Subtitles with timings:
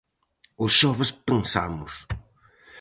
[0.63, 1.93] Os xoves pensamos.